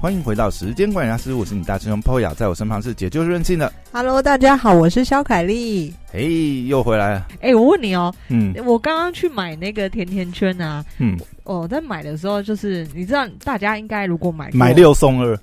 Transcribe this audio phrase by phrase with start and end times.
[0.00, 3.72] 欢迎回到时间管理大师，我是你大师兄 Poya，在我身旁是解救任性的。
[3.90, 5.92] Hello，大家好，我是肖凯丽。
[6.12, 7.26] 嘿，又回来了。
[7.40, 15.36] 哎、我问你哦，嗯我刚刚去买那个甜甜圈啊，嗯，哦，在买的时候就是你知道，大家应该如果买过买六送二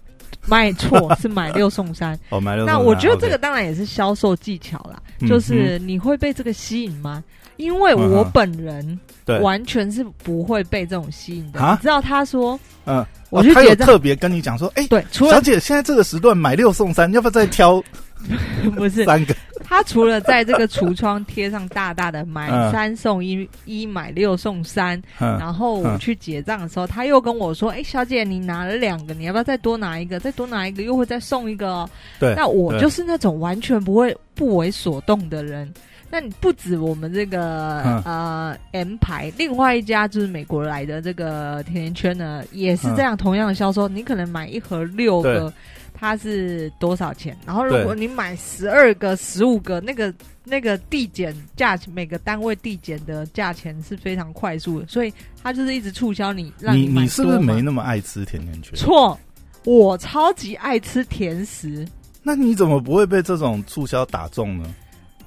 [0.46, 2.18] 买错是买六送三。
[2.32, 2.66] 哦，买六。
[2.66, 7.22] 那我觉得这个当然也是销售技巧啦，嗯就是你会被这个吸引吗？
[7.58, 11.60] 因为我本人对完全是不会被这种吸引的。
[11.60, 17.82] 啊你知道他说，嗯，我哦就觉得他有特别跟你讲说，哎，对，除了小姐，现在这个时段买六送三，要不要再挑
[18.76, 19.36] 不是三个？
[19.68, 30.20] 他除了在这个橱窗贴上大大的买嗯三送一，一买六送三，嗯然后我嗯去结账的时候，他又跟我说：“哎、小姐，你拿了两个，你要不要再多拿一个？
[30.20, 35.72] 再多拿一个又会再送一个哦。”对，那我对就是那种完全不会不为所动的人。
[36.10, 43.88] 那你不止我们这个、嗯呃 M 牌，另外一家就是美国来的这个甜甜圈呢，也是这样同样的销售。
[43.88, 45.52] 你可能买一盒六个，
[45.94, 47.36] 它是多少钱？
[47.46, 58.74] 然后如果你买十二个、十五个，那个那个递减价钱，每个单位递减的价钱是非常快速的，所以它就是一直促销你，让买你你是不是没那么爱吃甜甜圈？
[58.76, 59.20] 错？
[59.66, 61.86] 我超级爱吃甜食，
[62.22, 64.74] 那你怎么不会被这种促销打中呢？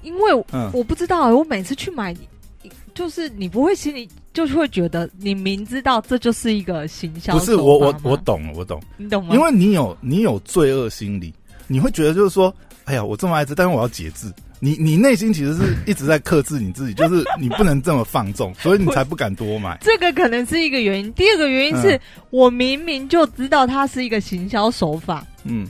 [0.03, 2.15] 因为嗯，我不知道，我每次去买，
[2.95, 9.35] 就是你不会心里就是会觉得你明知道这就是一个行销不是我我我懂了，我懂，你懂吗？
[9.35, 11.33] 因为你有你有罪恶心理，
[11.67, 12.55] 你会觉得就是说，
[12.85, 14.33] 哎呀，我这么爱吃，但是我要节制。
[14.61, 19.79] 你你内心其实是一直在克制你自己， 就是你不能这么放纵， 所以你才不敢多买。
[19.81, 22.01] 这个可能是一个原因，第二个原因是、嗯。
[22.31, 25.65] 我明明就知道它是一个行销手法，嗯，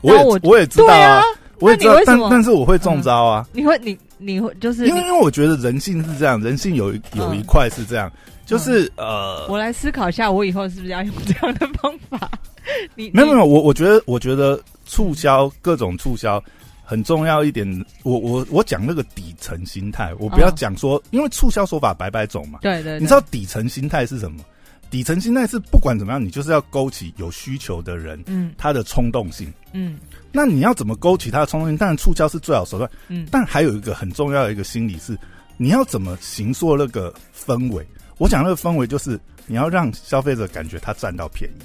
[0.00, 1.18] 我也我我也知道啊。
[1.18, 1.22] 啊，
[1.62, 8.10] 我也知道但但是我会中招啊，你会你你会就是因为因为我觉得人性是这样，人性有一有一块是这样，
[8.44, 12.30] 就是呃，我来思考一下，我以后是不是要用这样的方法？
[12.94, 16.42] 你你没有没有，我我觉得我觉得促销各种促销
[16.84, 17.66] 很重要一点。
[18.02, 22.58] 我我我讲那个底层心态，我不要哦讲说，因为促销手法百百种嘛。
[22.62, 24.44] 对对对你知道底层心态是什么？
[24.92, 29.50] 底层心态是不管怎么样，你就是要勾起有需求的人嗯他的冲动性。
[29.72, 29.98] 嗯
[30.30, 31.78] 那你要怎么勾起他的冲动性？
[31.78, 35.16] 当然促销是最好手段，嗯但还有一个很重要的一个心理是，
[35.56, 37.82] 你要怎么形塑那个氛围。
[38.18, 41.64] 我讲那个氛围就是你要让消费者感觉他占到便宜。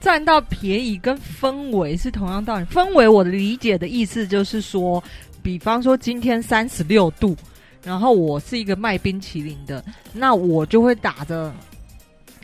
[0.00, 2.64] 占到便宜跟氛围是同样道理。
[2.66, 5.02] 氛围我的理解的意思就是说，
[5.44, 7.36] 比方说今天三十六度，
[7.84, 9.82] 然后我是一个卖冰淇淋的，
[10.12, 11.52] 那我就会打着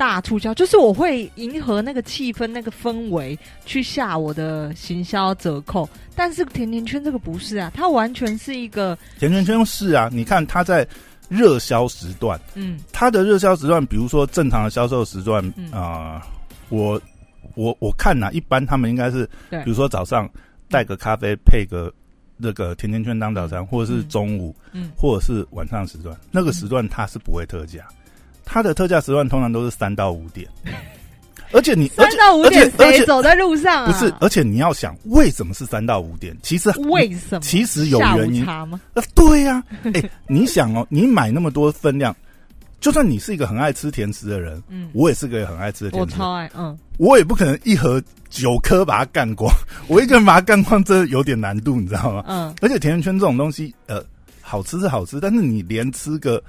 [0.02, 5.88] 大促销，就是我会迎合那个气氛、那个氛围去下我的行销折扣。
[6.16, 10.84] 但是甜甜圈这个不是啊，它完全是一个甜甜圈是啊，你看它在
[11.28, 12.80] 热销时段，嗯。
[12.90, 15.70] 它的热销时段，比如说正常的销售时段嗯。
[15.70, 16.26] 啊、
[16.68, 17.00] 我
[17.54, 20.28] 我我看呐、一般他们应该是，比如说早上
[20.68, 21.94] 带个咖啡配个
[22.36, 24.90] 那个甜甜圈当早餐，或者是嗯中午，嗯。
[24.96, 27.86] 或者是晚上时段，那个时段它是不会特价，
[28.44, 30.48] 它的特价时段通常都是三到五点，
[31.52, 33.92] 而且你三到五点谁走在路上啊？
[33.92, 36.36] 不是，而且你要想为什么是三到五点？
[36.42, 37.40] 其实为什么？
[37.40, 38.44] 其实有原因？
[38.46, 38.66] 啊，
[39.14, 39.62] 对呀、
[39.94, 42.14] 哎、你想哦，你买那么多分量，
[42.80, 46.78] 就算你是一个很爱吃甜食的人，嗯，我也是个很爱吃的甜食人，我超爱，嗯。
[46.98, 49.50] 我也不可能一盒九颗把它干光，
[49.88, 52.24] 我一个人把它干光，真的有点难度，你知道吗？
[52.28, 54.02] 嗯，而且甜甜圈这种东西，呃，
[54.40, 56.40] 好吃是好吃，但是你连吃个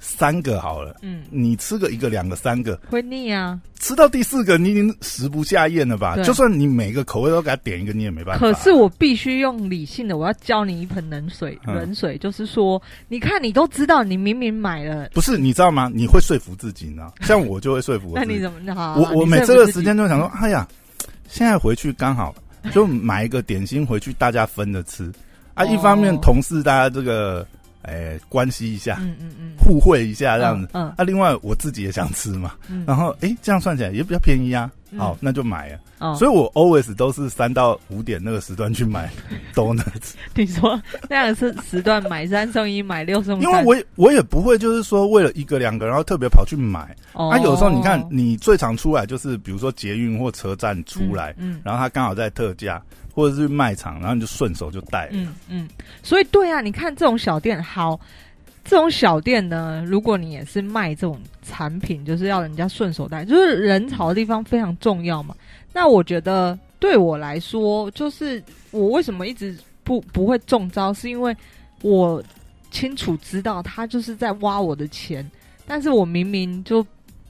[0.00, 3.60] 三个好了，嗯，你吃个一个、两个、三个，会腻啊。
[3.78, 6.16] 吃到第四个你已经食不下咽了吧？
[6.22, 8.40] 就算你每个口味都给他点一个，你也没办法。
[8.40, 15.90] 可是我必须用理性的，我要教你一盆冷水，嗯冷水就是说，你看你都知道，你明明买了，不是，你知道吗？
[15.94, 17.12] 你会说服自己，呢？
[17.22, 18.36] 像我就会说服我那自己。
[18.36, 18.96] 你怎么好？
[18.96, 20.66] 我我每次的时间就想说，哎呀，
[21.28, 22.34] 现在回去刚好
[22.72, 25.04] 就买一个点心回去，大家分着吃
[25.54, 25.64] 啊。
[25.64, 27.46] 哦一方面同事大家这个
[27.82, 30.68] 哎关系一下，嗯嗯嗯，互惠一下这样子。
[30.72, 34.70] 嗯啊，另外我自己也想吃嘛，嗯，然后哎这样算起来也比较便宜啊。
[34.90, 35.78] 嗯好，那就买了。
[35.98, 39.10] 哦，所以我 always 都是三到五点那个时段去买
[39.54, 46.94] donuts，你说那样是时段买三送一，买六送三，因为我也我也不会就是说为了一个两个，然后特别跑去买。
[47.12, 52.82] 哦啊，有时候你看，你最常出来就是比如说捷运或车站出来，嗯然后它刚好在特价，
[53.14, 55.12] 或者是卖场，然后你就顺手就带了。
[55.12, 55.68] 嗯嗯，
[56.02, 58.00] 所以对啊，你看这种小店好。
[58.64, 65.34] 这种小店呢，如果你也是卖这种产品，就是要人家顺手带，就是人潮的地方非常重要嘛。
[65.72, 71.36] 那我觉得对我来说，就是我为什么一直不不会中招，是因为
[71.82, 72.22] 我
[72.70, 75.28] 清楚知道他就是在挖我的钱，
[75.66, 76.86] 但是我明明就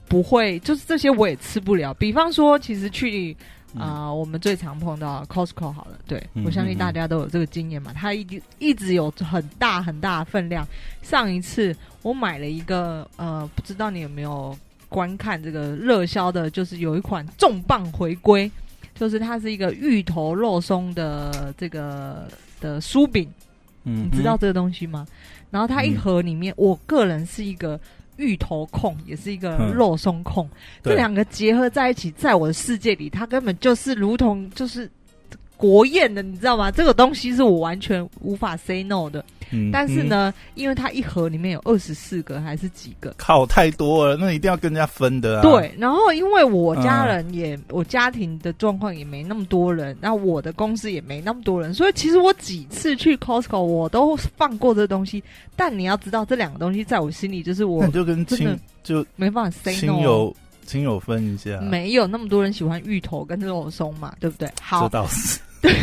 [0.07, 1.93] 不会，就是这些我也吃不了。
[1.93, 3.35] 比方说，其实去
[3.77, 10.67] 啊、我们最常碰到 Costco 好了，对、嗯我相信大家都有这个经验嘛，它一直一直有很大很大的分量。
[11.01, 14.57] 上一次我买了一个呃，不知道你有没有
[14.89, 18.51] 观看这个热销的，就是有一款重磅回归，
[18.93, 22.27] 就是它是一个芋头肉松的这个
[22.59, 23.29] 的酥饼。
[23.83, 25.07] 嗯你知道这个东西吗？
[25.49, 27.79] 然后它一盒里面，我个人是一个
[28.21, 29.73] 芋头控，也是一个嗯。
[29.73, 30.47] 肉松控，
[30.83, 34.89] 这两个结合在一起，在我的世界里，它根本就是如同就是
[35.61, 36.71] 国宴的，你知道吗？
[36.71, 39.23] 这个东西是我完全无法 say no 的。
[39.53, 43.13] 嗯但是，呢，因为它一盒里面有二十四个还是几个。
[43.17, 45.41] 靠太多了，那一定要跟人家分的啊。
[45.41, 55.21] 对，然后因为我家嗯人也，我家庭的状况也没那么多人，那我的公司也没那么多人，所以其实我几次去 Costco 我都放过这东西。
[55.57, 59.93] 但你要知道，这两个东西在我心里就是我那就跟亲就没办法 say 亲 no。
[59.95, 60.35] 亲友
[60.65, 64.47] 亲友分一下，没有那么多人喜欢芋头跟肉松嘛，对不对？
[64.61, 65.41] 好这好，倒是。
[65.61, 65.73] 对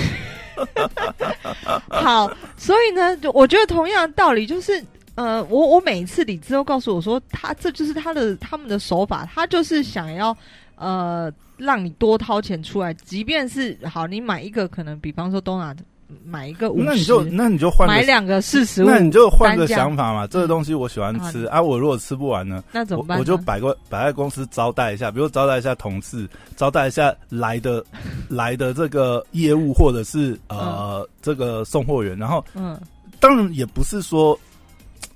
[1.89, 4.83] 好，所以呢，我觉得同样的道理就是，
[5.15, 10.37] 呃，我我每一次理智都告诉我说，他这就是他的他们的手法，他就是想要
[10.77, 15.77] 呃让你多掏钱出来，即便是好，你买一个可能，比方说东南
[16.25, 20.27] 买一个五那你就，那你就换，买两个四十五，那你就换个想法嘛。
[20.27, 23.19] 这个东西我喜欢吃啊，我如果吃不完呢，那怎么办？
[23.19, 27.85] 我我就摆个摆在公司招待一下，比如招待一下同事，招待一下来的
[28.29, 32.81] 来的这个业务或者是呃、这个送货员，然后嗯
[33.21, 34.39] 当然也不是说。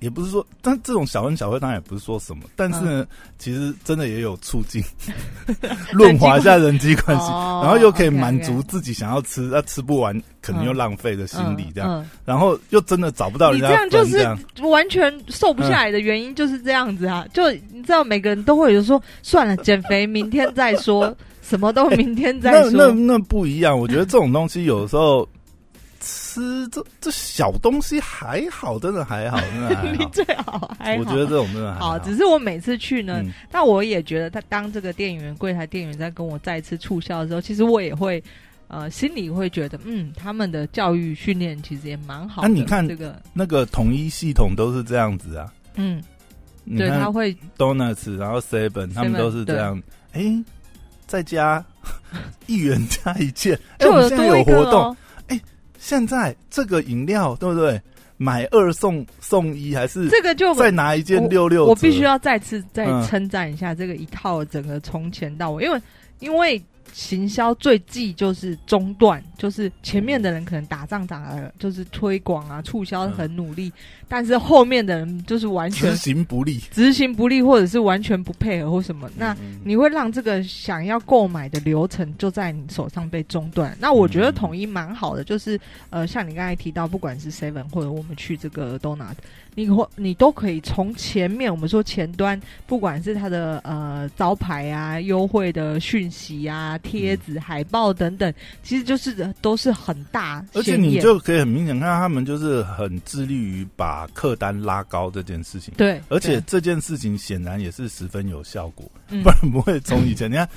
[0.03, 2.99] 也不是说，但这种小恩小惠当然也不是说什么，但是嗯。
[3.01, 3.07] 呢，
[3.39, 4.83] 其实真的也有促进
[5.93, 12.11] 润滑一下人际关系，哦然后又可以满足自己想要吃，那、吃不完可能又浪费的心理这样，嗯。
[12.25, 17.27] 然后又真的找不到人家这样就是完全瘦不下来的原因就是这样子啊！
[17.33, 22.93] 就你知道，每个人都会有说，算了，减肥明天再说， 什么都明天再那那。
[22.93, 25.29] 那不一样，我觉得这种东西有时候
[26.05, 30.11] 吃这这小东西还好，真的还好， 真的还你好。
[30.11, 38.23] 最好还好我觉得这种真的还好，只是我每次去呢，嗯但我也觉得他当这个店员柜台店员在跟我再次促销的时候，其实我也会
[38.69, 42.49] 呃心里会觉得，嗯，他们的教育训练其实也蛮好的。
[42.49, 46.03] 啊你看这个，那个统一系统都是这样子啊，嗯，
[46.77, 49.81] 对，他会 Donuts，然后 Seven，他们都是这样。
[50.13, 50.23] 哎，
[51.07, 51.65] 再加
[52.47, 54.97] 一元加一件，哎，就我们现在多一个有活动，哦。
[55.83, 57.83] 现在这个饮料对不对？
[58.19, 61.71] 买二送送一，还是这个就再拿一件六六折？
[61.71, 65.83] 我必须要再次再嗯称赞一下这个一套整个从前到尾，因为
[66.21, 66.63] 因为
[66.93, 73.73] 行销最忌就是中断，就是前面的人可能打仗打了，就是推广啊促销很努力，
[74.13, 76.61] 但是后面的人就是完全执行不力。
[76.71, 83.75] 执行不力，或者是完全不配合或什么，那嗯你会让这个想要购买的流程就在你手上被中断。
[83.81, 89.15] 那我觉得统一蛮好的，就是呃，像你刚才提到，不管是 Seven 或者我们去这个 Donut，
[89.55, 98.31] 你或你都可以从前面我们说前端，不管是它的呃招牌啊、优惠的讯息啊、贴纸、海报等等，
[98.63, 100.77] 其实就是都是很大而且。
[100.83, 109.23] 你就可以很明显看到他们就是很致力于把客单拉高这件事情，对，而且这件事情显然也是十分有效果，嗯。
[109.23, 110.31] 不然不会从以前。
[110.31, 110.49] 你看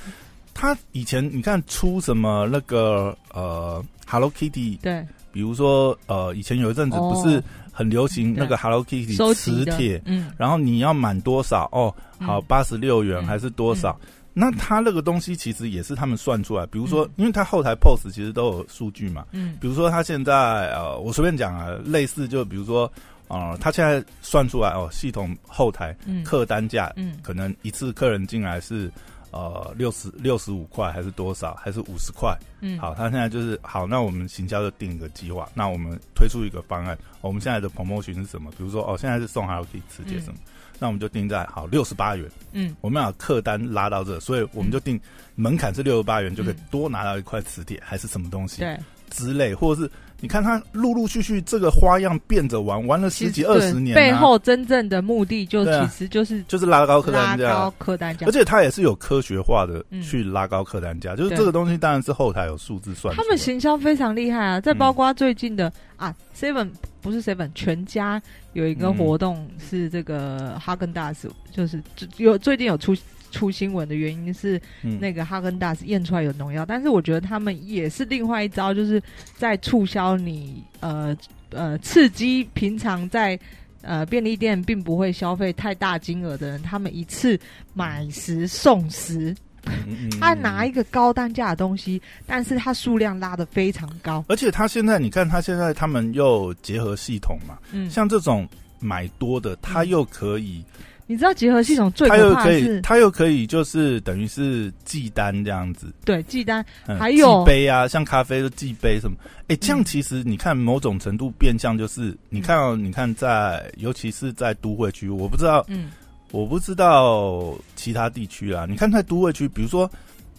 [0.54, 5.06] 他以前你看出什么那个呃 Hello Kitty，对。
[5.32, 7.12] 比如说呃以前有一阵子哦。
[7.12, 11.68] 不是很流行那个 Hello Kitty 磁铁，嗯，然后你要满多少？
[11.72, 13.26] 哦，好嗯八十六元嗯。
[13.26, 13.98] 还是多少？
[14.38, 19.56] 那他那个东西其实也是他们算出来，比如说嗯，因为他后台 POS 其实都有数据嘛，嗯。
[19.60, 22.90] 比如说他现在呃，我随便讲啊，类似就比如说，
[23.28, 28.90] 呃，他现在算出来哦，系统后台嗯客单价嗯可能一次客人进来是
[29.32, 32.36] 呃六十六十五块还是多少，还是五十块？
[32.60, 38.50] 嗯，好，他现在就是好，那我们行销就定一个计划，那我们推出一个方案，我们现在的 promotion 是什么？
[38.52, 40.38] 比如说哦，现在是送 Hello Kitty 磁铁什么？
[40.78, 45.00] 那我们就定在好六十八元，嗯我们要把客单拉到这，所以我们就定
[45.34, 48.60] 门槛是六十八元，就可以嗯多拿到一块磁铁，还是什么东西？
[48.60, 48.78] 对。
[49.08, 58.32] 之类，或者是你看他陆陆续续这个花样变着玩，玩了十几二十年、啊，背后真正的目的就其实就是就是拉高客单价拉高，客单价而。
[58.36, 63.14] 且他也是有科学化的嗯去拉高客单价，就是这个东西当然是后台有数字算。
[63.16, 64.60] 他们行销非常厉害啊！
[64.60, 66.68] 再包括最近的、啊，Seven
[67.00, 68.20] 不是 Seven，全家
[68.52, 71.82] 有一个活动是这个哈根达斯，就是
[72.18, 72.94] 有最近有出
[73.30, 79.02] 出新闻的原因是嗯那个哈根达斯验出来有农药，但是我觉得他们也是另外一招，就是
[79.34, 81.16] 在促销你呃
[81.48, 83.38] 呃刺激平常在
[83.80, 87.40] 呃便利店并不会消费太大金额的人，他们一次
[87.72, 89.34] 买十送十，
[89.64, 94.22] 嗯他拿一个高单价的东西，但是他数量拉得非常高。
[94.28, 98.46] 而且他现在你看，他现在他们又结合系统嘛，嗯，像这种
[98.78, 100.62] 买多的，他又可以，
[101.06, 109.16] 你知道结合系统最他又可以，可怕的是，他又可以就是等于是记单这样子，对记单，嗯还有记杯啊，像咖啡的记杯什么，
[109.48, 109.84] 哎、这样嗯。
[109.84, 115.90] 其实你看某种程度变相就是，你看哦，你看在尤其是在都会区，我不知道，嗯。
[116.32, 119.88] 我不知道其他地区啊，你看在都会区，比如说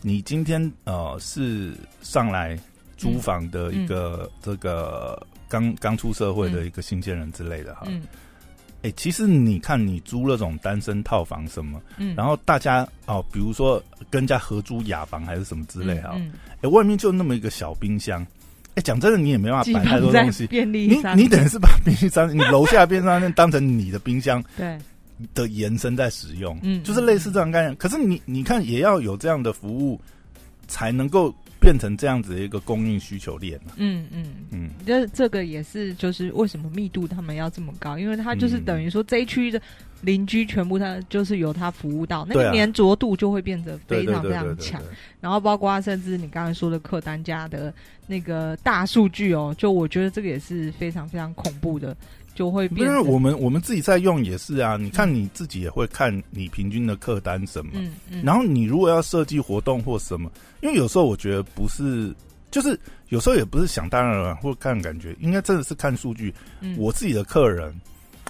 [0.01, 2.59] 你今天呃是上来
[2.97, 8.03] 租房的一个、这个刚刚出社会的一个新鲜人之类的哈，嗯
[8.87, 18.25] 哎、其实你看你租那种单身套房什么，嗯，然后大家哦，比如说跟人家合租雅房还是什么之类哈，嗯，哎、外面就那么一个小冰箱，
[18.75, 20.47] 哎、讲真的你也没办法摆太多东西。
[20.47, 24.77] 便利你商你等于是把便利商店，你楼下便利商店当成你的冰箱 对，
[25.33, 27.75] 的延伸在使用，嗯就是类似这样概念。
[27.75, 29.99] 可是你你看也要有这样的服务，
[30.67, 34.25] 才能够变成这样子的一个供应需求链啊嗯嗯。
[34.51, 37.97] 嗯，这这个也是，就是为什么密度他们要这么高？
[37.97, 39.61] 因为它就是嗯等于说这一区的
[40.01, 44.81] 邻居全部它就是由它服务到，那个粘着度就会变得非常非常强。
[45.19, 47.73] 然后包括甚至你刚才说的客单价的
[48.05, 51.95] 那个大数据哦，就我觉得这个也是非常非常恐怖的，
[52.37, 52.87] 就会因。
[52.87, 62.13] 为我们我们自己在用也是啊，你看你自己也会看你平均的客单什么，嗯嗯，然后你如果要设计活动或什么，因为有时候我觉得不是，
[62.51, 62.79] 就是
[63.09, 66.31] 有时候也不是想当然了或看感觉，应该真的是看数据。
[66.61, 66.77] 嗯。
[66.77, 67.73] 我自己的客人，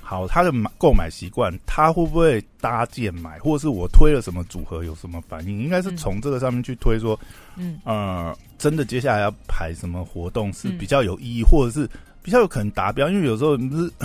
[0.01, 5.97] 好，他的买购买习惯，他会不会搭建买，或者是我推了什么组合有什么反应，应该是嗯。
[5.97, 7.19] 从这个上面去推说，
[7.57, 7.77] 嗯。
[7.83, 10.77] 呃，真的接下来要排什么活动是嗯。
[10.77, 11.89] 比较有意义，或者是
[12.27, 13.89] 比较有可能达标，因为有时候你不是。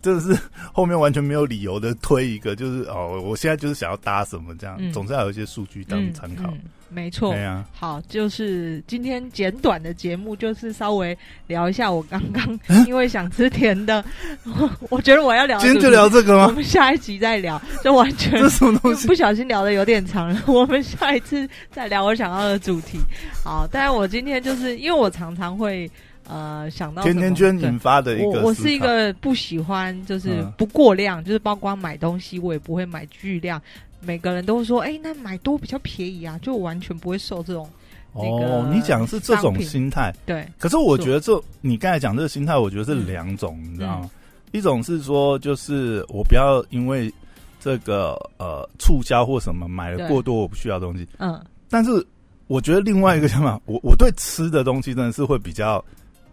[0.00, 0.40] 真的是
[0.72, 6.44] 后面完全没有理由的推一个，就是哦，我现在就是想要搭什么这样，嗯总是要有一些数据当嗯参考。
[6.52, 6.60] 嗯
[6.90, 7.44] 没错对。
[7.44, 14.02] 啊、好，就是今天简短的节目，就是稍微聊一下我刚刚因为想吃甜的，
[14.44, 16.54] 我 我觉得我要聊今天就聊这个吗我吗？
[16.54, 19.06] 们下一集再聊，就完全这是什么东西？
[19.08, 22.98] 不小心聊的有点长了， 我们下一次再聊我想要的主题。
[23.44, 25.90] 好，但是我今天就是因为我常常会
[26.28, 30.52] 呃想到甜甜圈引发的一个我我是一个不喜欢就是嗯。
[30.56, 33.60] 不过量，就是包括买东西我也不会买巨量。
[34.00, 37.68] 每个人都说，哎、那买多比较便宜啊，就完全不会受这种
[38.12, 44.02] 哦，你讲的是这种心态，对，可是我觉得这你刚才讲这个心态，我觉得是两种，你知道嗯。
[44.02, 44.10] 吗？
[44.52, 47.12] 一种是说，就是我不要因为
[47.60, 51.38] 这个呃促销或什么买了过多我不需要的东西，嗯。
[51.68, 51.90] 但是
[52.46, 55.84] 我觉得另外一个想法，我我对吃的东西真的是会比较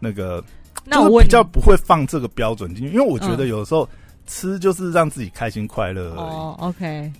[0.05, 3.47] 那个，就是那我比较不会放这个标准进去，因为我觉得嗯。
[3.47, 3.89] 有时候
[4.27, 6.19] 吃就是让自己开心快乐而已。
[6.19, 7.11] 哦，OK，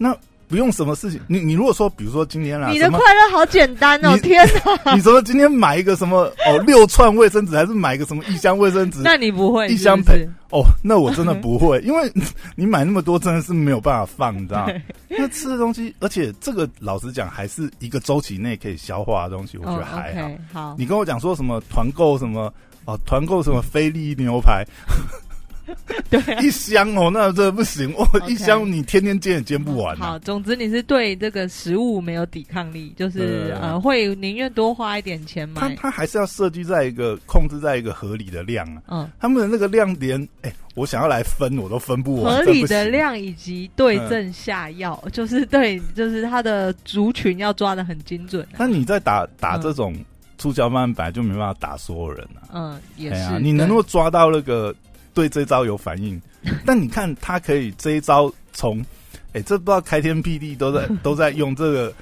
[0.47, 4.47] 不用什么事情，你你如果说，比如说今天啦，你的快乐好简单哦，天
[4.83, 4.93] 哪！
[4.95, 9.01] 你说今天买一个什么哦六串卫生纸，还是买一个什么一箱卫生纸？
[9.03, 12.11] 那你不会一箱盆哦，那我真的不会， 因为
[12.55, 14.73] 你买那么多真的是没有办法放，你知道吗？
[15.09, 20.31] 那吃的东西，而且这个老实讲，还是一个周期内可以消化的东西，我觉哦得还好。
[20.53, 22.53] 好，你跟我讲说什么团购什么
[22.85, 24.63] 哦，团购什么菲力牛排
[26.09, 26.45] 对。
[26.45, 30.19] 一箱哦，那这不行哦一箱你天天煎也煎不完、好，啊。
[30.19, 35.61] 总之你是对这个食物没有抵抗力，就是呃，会宁愿多花一点钱买。
[35.61, 38.81] 它它还是要设计在一个控制在一个合理的量啊。
[38.87, 42.85] 嗯，他们的那个量连哎、我想要来分我都分不完，合理的。
[42.85, 48.55] 量以及对症下药，就是对，就是它的族群要抓的很精准、啊。
[48.57, 49.95] 那你在打打嗯这种
[50.37, 52.47] 促销方案，本来就没办法打所有人啊。
[52.53, 53.39] 嗯，也是。
[53.39, 54.73] 你能对够抓到那个
[55.15, 56.21] 对这招有反应，
[56.65, 58.79] 但你看他可以这一招从，
[59.33, 61.93] 哎、这不知道开天辟地都在 都在用这个，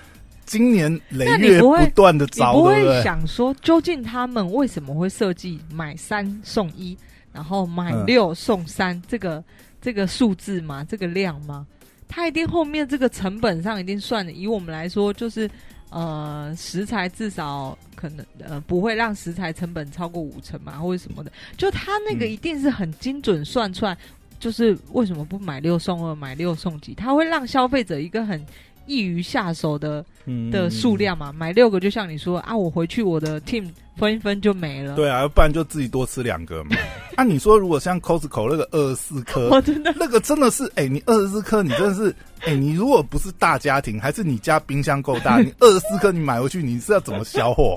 [0.46, 3.04] 今年累月不会断的你招，不会？
[3.04, 6.98] 想说，究竟他们为什么会设计买三送一，
[7.32, 9.42] 然后买嗯六送三、这个
[9.80, 10.84] 这个数字吗？
[10.84, 11.66] 这个量吗？
[12.08, 14.32] 他一定后面这个成本上一定算的。
[14.32, 15.50] 以我们来说，就是
[15.94, 21.32] 呃食材至少可能呃不会让食材成本超过五成嘛，或者什么的。
[21.56, 23.96] 就他那个一定是很精准算出来，
[24.40, 26.94] 就是为什么不买六送二，买六送几？
[26.94, 28.44] 他会让消费者一个很
[28.86, 30.96] 易于下手的嗯的数。
[30.96, 36.76] 量嘛，买六个就像你说啊，我回去我的 team 分一分就没了。，对啊，要不然就自己多吃两个嘛。
[37.18, 47.74] 啊，你说如果像 Costco 那个二十四颗，我 真的那个真的是，哎、你二十四颗，你真的是，哎、你如果不是大家庭，还是你家冰箱够大， 你二十四颗你买回去，你是要怎么消化？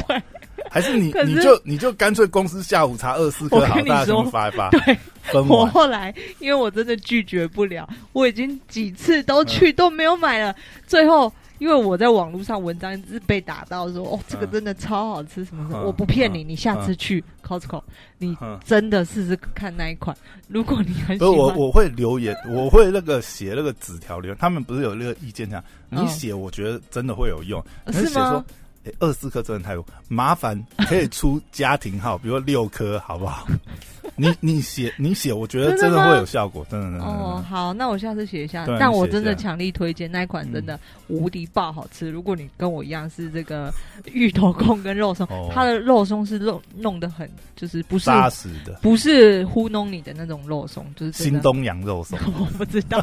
[0.77, 4.99] 还是你是你就你就干脆公司下午茶二四颗好，我跟你大家全部说发一发，对。
[5.49, 10.55] 我后来因为我真的拒绝不了，我已经几次都去都没有买了，
[10.87, 11.33] 最后。
[11.59, 17.83] 因为我在网络上文章是被打到说哦，这个真的超好吃什么什么，嗯我不骗你，嗯你下次去 Costco，
[18.19, 20.15] 你嗯真的试试看那一款。
[20.49, 24.37] 如果你很喜不是我，欢，我会留言，我会那个写那个纸条留言。
[24.39, 27.65] 他们不是有那个意见这样，你嗯写，我觉得真的会有用。
[27.87, 28.45] 你是吗
[28.99, 33.47] 二四颗真的太多，麻烦可以出家庭号，比如六颗，好不好？
[34.19, 38.65] 你你写你写，我觉得真的会有效果，真的哦，好，那我下次写一下。
[38.79, 40.79] 但我真的强力推荐那一款，真的
[41.09, 42.09] 无敌爆好吃。
[42.09, 43.71] 如果你跟我一样是这个
[44.07, 51.13] 芋头控跟肉松哦，它的肉松是弄弄得很，就是不是扎实的不是糊弄你的那种肉松，就是。
[51.13, 52.19] 新东阳肉松。
[52.39, 52.99] 我不知道，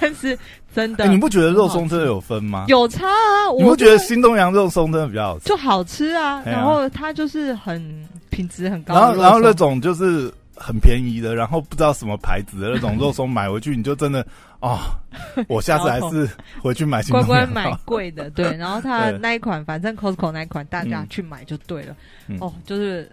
[0.00, 0.38] 但是
[0.74, 2.64] 真的哎，你不觉得肉松真的有分吗？
[2.68, 3.50] 有差啊？
[3.56, 5.44] 你不我觉得新东阳肉松真的比较好吃？
[5.48, 6.42] 就好吃啊？
[6.44, 14.24] 然后它就是很品质很高然后然后那种就是很便宜的，然后不知道什么牌子的那种肉松买回去，你就真的
[14.60, 14.78] 哦，
[15.48, 16.28] 我下次还是
[16.62, 18.56] 回去买新乖东阳乖买贵的，对。
[18.56, 21.96] 然后它 那一款，反正 Costco 那一款，大家嗯去买就对了。
[22.28, 23.10] 嗯哦，就是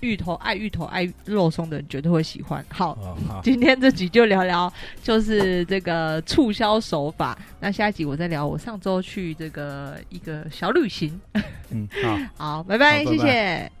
[0.00, 2.64] 芋头爱芋头爱肉松的人绝对会喜欢。
[2.68, 7.38] 好，哦好， 今天这集就聊聊就是这个促销手法。
[7.60, 11.20] 那下一集我再聊我上周去这个一个小旅行。
[11.70, 12.18] 嗯好。
[12.58, 13.72] 好，拜拜，好拜拜谢谢。